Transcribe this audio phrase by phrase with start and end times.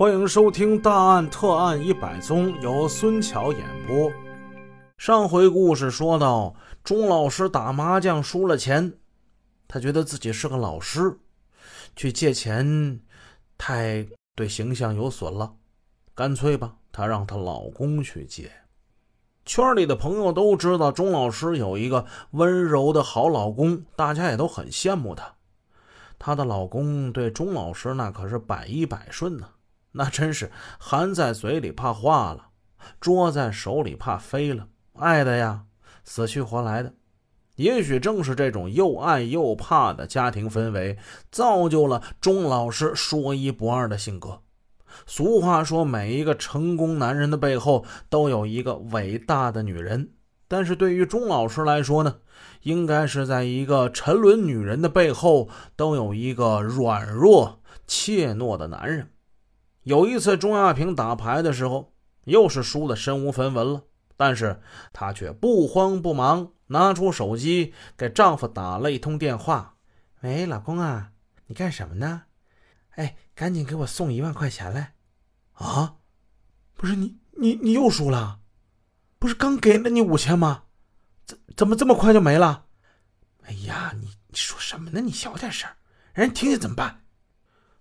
[0.00, 4.10] 欢迎收听《大案特案一百宗》，由孙桥演播。
[4.96, 8.94] 上回故事说到，钟老师打麻将输了钱，
[9.68, 11.18] 他觉得自己是个老师，
[11.94, 12.98] 去借钱
[13.58, 15.52] 太对形象有损了，
[16.14, 18.50] 干脆吧，他让她老公去借。
[19.44, 25.34] 圈里的朋友都知道钟老师有一个温柔的好老公，大家也都很羡慕她。
[26.18, 29.46] 她的老公对钟老师那可是百依百顺呢。
[29.92, 32.48] 那真是含在嘴里怕化了，
[33.00, 35.64] 捉在手里怕飞了，爱的呀，
[36.04, 36.94] 死去活来的。
[37.56, 40.96] 也许正是这种又爱又怕的家庭氛围，
[41.30, 44.40] 造就了钟老师说一不二的性格。
[45.06, 50.10] 俗话说，每一个成功男人的背后都有一个伟大的女人。
[50.48, 52.16] 但是对于钟老师来说呢，
[52.62, 59.10] 应该是在一个沉沦女人的背后，都有一个软弱怯懦的男人。
[59.82, 61.94] 有一次，钟亚平打牌的时候，
[62.24, 63.84] 又是输得身无分文了。
[64.16, 64.60] 但是
[64.92, 69.76] 她却不慌不忙，拿出手机给丈夫打了一通电话
[70.20, 71.12] ：“喂，老公啊，
[71.46, 72.24] 你干什么呢？
[72.96, 74.94] 哎，赶紧给我送一万块钱来！
[75.54, 75.96] 啊，
[76.74, 78.40] 不是你，你你又输了？
[79.18, 80.64] 不是刚给了你五千吗？
[81.24, 82.66] 怎怎么这么快就没了？
[83.44, 85.00] 哎呀，你你说什么呢？
[85.00, 85.70] 你小点声，
[86.12, 87.04] 让人听见怎么办？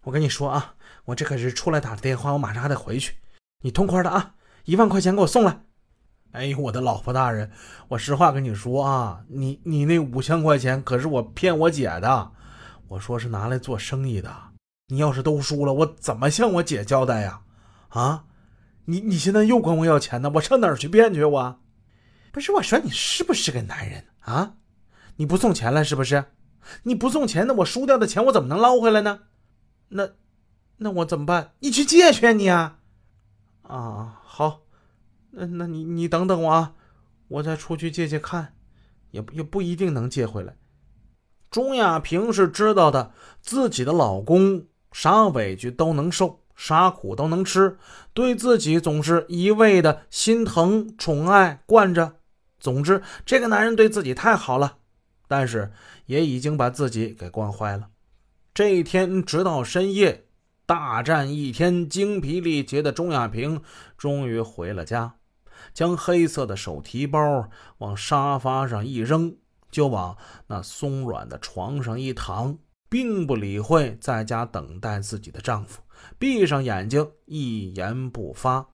[0.04, 3.16] 我跟你说啊。”我这可是出来打的电话，我马上还得回去。
[3.64, 5.62] 你痛快的啊，一万块钱给我送来。
[6.34, 7.50] 哎呦，我的老婆大人，
[7.88, 12.32] 我实话跟你说啊，你你那五千块钱可是我骗我姐的，
[12.90, 14.32] 我说是拿来做生意的。
[14.90, 17.42] 你要是都输了，我怎么向我姐交代呀？
[17.88, 18.26] 啊，
[18.86, 20.32] 你你现在又管我要钱呢？
[20.36, 21.24] 我上哪儿去骗去？
[21.24, 21.60] 我
[22.32, 24.54] 不是我说你是不是个男人啊？
[25.16, 26.26] 你不送钱了是不是？
[26.84, 29.22] 你不送钱，那我输掉的钱我怎么能捞回来呢？
[29.90, 30.10] 那。
[30.82, 31.52] 那我怎么办？
[31.60, 32.80] 你去借去啊你啊！
[33.64, 34.62] 啊，好，
[35.32, 36.74] 那那你你等等我啊，
[37.28, 38.56] 我再出去借借看，
[39.12, 40.56] 也也不一定能借回来。
[41.52, 43.12] 钟亚平是知道的，
[43.42, 47.78] 自己的老公啥委屈都能受，啥苦都能吃，
[48.14, 52.16] 对自己总是一味的心疼、宠爱、惯着。
[52.58, 54.78] 总之，这个男人对自己太好了，
[55.28, 55.74] 但是
[56.06, 57.90] 也已经把自己给惯坏了。
[58.60, 60.26] 这一天直到深夜。
[60.66, 63.62] 大战一天，精疲力竭的钟亚平
[63.98, 65.16] 终于回了家，
[65.74, 69.34] 将黑色的手提包往沙发上一扔，
[69.72, 70.18] 就往
[70.48, 72.58] 那松软的床上一躺，
[72.90, 75.82] 并不理会在家等待自己的丈夫，
[76.18, 78.68] 闭上眼睛一言不发。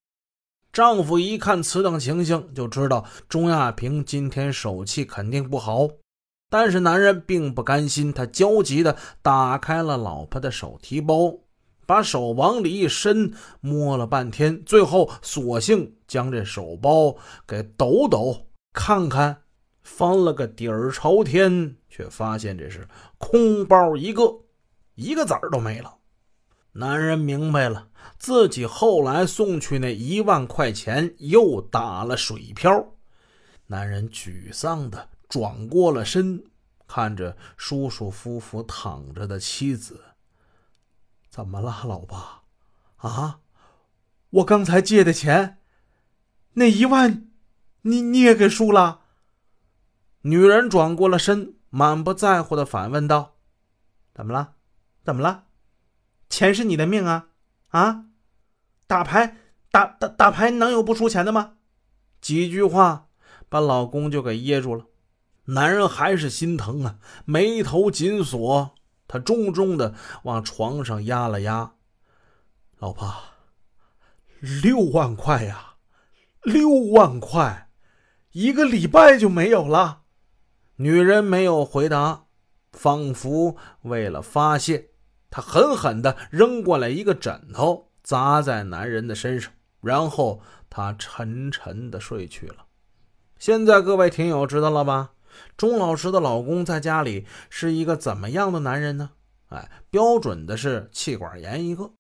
[0.74, 5.88] 丈夫一看此等情形，就知道钟亚平今天手气肯定不好。
[6.50, 11.39] 但是男人并不甘心，他焦急地打开了老婆的手提包。
[11.88, 19.44] 把手往里一伸，摸了半天，最后索性将这手包给抖抖看看，
[19.83, 22.88] 翻了个底儿朝天，却发现这是
[23.19, 24.23] 空包一个，
[24.95, 25.97] 一个子儿都没了。
[26.72, 32.94] 男人明白了，自己后来送去那一万块钱又打了水漂。
[33.67, 36.46] 男人沮丧的转过了身，
[36.88, 40.01] 看着舒舒服服躺着的妻子。
[41.29, 42.44] 怎么了，老爸？
[42.96, 43.41] 啊，
[44.29, 45.57] 我刚才借的钱，
[46.53, 47.28] 那一万，
[47.81, 49.01] 你你也给输了。
[50.22, 53.35] 女人转过了身，满不在乎的反问道
[54.16, 54.53] ：“怎么了？
[55.03, 55.47] 怎么了？
[56.29, 57.28] 钱是你的命啊！
[57.72, 58.06] 啊，
[58.88, 59.35] 打牌
[59.69, 61.57] 打打打牌能有不输钱的吗？”
[62.22, 63.09] 几句话
[63.50, 64.85] 把老公就给噎住了。
[65.45, 68.75] 男人还是心疼啊，眉头紧锁。
[69.07, 71.73] 他重重的往床上压了压，
[72.79, 73.13] 老婆，
[74.39, 75.75] 六万块呀，
[76.41, 77.69] 六万块，
[78.31, 80.01] 一个礼拜就没有了。
[80.78, 82.25] 女人没有回答，
[82.73, 84.89] 仿佛为了发泄，
[85.29, 92.65] 她狠狠的扔过来一个枕头，砸在男人的身上，然后她沉沉的睡去了。
[93.38, 95.12] 现在各位听友知道了吧？
[95.58, 99.12] 钟老师的老公在家里是一个怎么样的男人呢？
[99.50, 101.92] 哎，标准的是气管炎一个。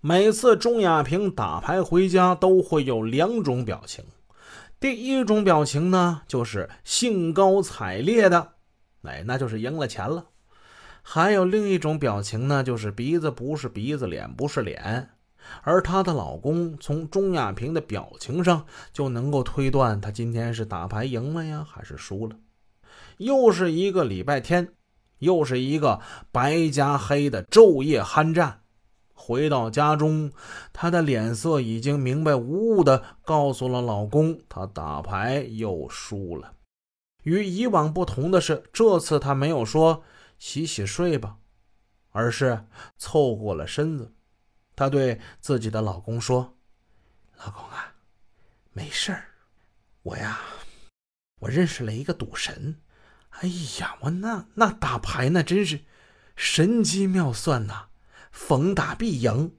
[0.00, 4.04] 每次钟亚平打牌回家都会有两种表情，
[4.78, 8.52] 第一种表情呢就是兴高采烈的，
[9.02, 10.26] 哎，那就是赢了钱了。
[11.02, 15.10] 还有另一种表情呢，就是鼻子不是鼻子，脸不是脸。
[15.62, 22.36] 而她的老公从钟亚平的表情上就能够推断，他今天是打牌赢了呀，还是输了。
[23.18, 24.72] 又是一个礼拜天，
[25.18, 26.00] 又是一个
[26.32, 28.62] 白加黑的昼夜酣战。
[29.12, 30.32] 回到家中，
[30.72, 36.54] 她的脸色已经明白无误的告诉了老公，她打牌又输了。
[37.24, 40.02] 与以往不同的是，这次她没有说
[40.38, 41.36] 洗洗睡吧，
[42.10, 42.64] 而是
[42.96, 44.14] 凑过了身子。
[44.76, 46.56] 她对自己的老公说
[47.44, 47.92] ：“老公啊，
[48.72, 49.24] 没事儿，
[50.04, 50.40] 我呀，
[51.40, 52.80] 我认识了一个赌神。
[53.40, 53.48] 哎
[53.80, 55.84] 呀，我那那打牌那真是
[56.36, 57.86] 神机妙算呐。”
[58.30, 59.56] 逢打必赢，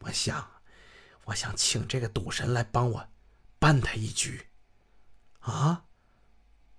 [0.00, 0.50] 我想，
[1.26, 3.06] 我想请这个赌神来帮我
[3.58, 4.48] 扳他一局。
[5.38, 5.84] 啊，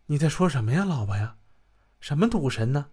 [0.05, 1.37] 你在说什么呀，老婆呀？
[1.99, 2.87] 什么赌神呢？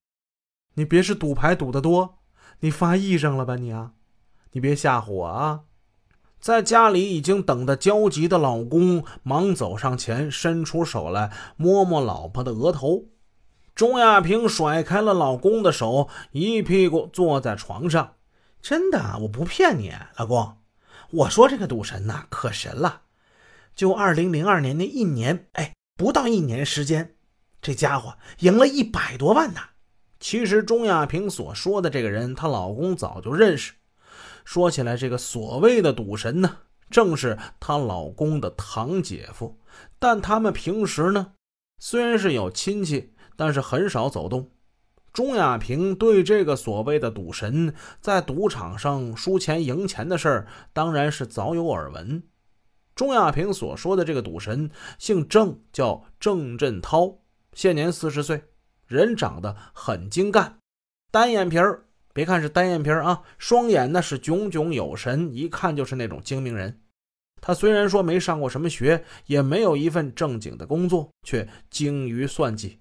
[0.74, 2.20] 你别是赌牌赌的多，
[2.60, 3.92] 你发癔症了吧你啊？
[4.52, 5.64] 你别吓唬我啊！
[6.40, 13.08] 在家里已经等得焦急的老公忙走上前，伸出手来摸摸老婆的额头。
[13.78, 18.16] 钟亚平甩开了老公的手，一屁股坐在床上。
[18.60, 20.56] 真的，我不骗你，老公。
[21.12, 23.02] 我说这个赌神呐，可神了。
[23.76, 27.14] 就二零零二年那一年，哎，不到一年时间，
[27.62, 29.60] 这家伙赢了一百多万呢。
[30.18, 33.74] 其实钟亚平所说的这个人，她老公早就认识。
[34.44, 36.56] 说起来，这个所谓的赌神呢，
[36.90, 39.56] 正是她老公的堂姐夫。
[40.00, 41.34] 但他们平时呢，
[41.78, 44.50] 虽然是有亲戚，但是很少走动。
[45.12, 52.20] 钟亚平对这个所谓的赌神在赌场上输钱赢钱的事儿，当然是早有耳闻。
[52.96, 54.68] 钟亚平所说的这个赌神
[54.98, 57.18] 姓郑，叫郑振涛，
[57.52, 58.42] 现年四十岁，
[58.88, 60.58] 人长得很精干，
[61.12, 61.84] 单眼皮儿。
[62.12, 66.80] 别看是单眼皮儿啊，双眼那是炯炯有神，一看就是那种精明人。
[67.40, 72.80] 他虽然说没上过什么学，也没有一份正经的工作，却精于算计。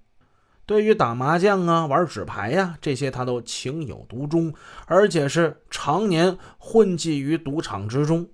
[0.68, 4.54] 对于打麻将啊、玩纸牌呀，这些他都情有独钟，
[4.86, 8.30] 而且是常年混迹于赌场之中，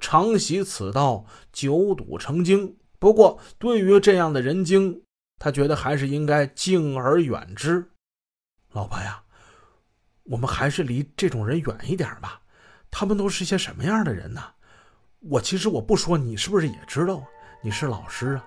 [0.00, 2.74] 常习此道，久赌成精。
[2.98, 5.02] 不过，对于这样的人精，
[5.38, 7.90] 他觉得还是应该敬而远之。
[8.72, 9.22] 老婆呀，
[10.22, 12.40] 我们还是离这种人远一点吧。
[12.90, 14.42] 他们都是些什么样的人呢？
[15.20, 17.22] 我其实我不说，你是不是也知道？
[17.60, 18.44] 你是老师啊，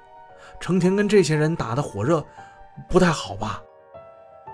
[0.60, 2.25] 成天跟这些人打得火热。
[2.89, 3.62] 不太好吧？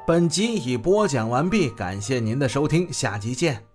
[0.06, 3.73] 本集已播讲完毕，感谢您的收听，下集见。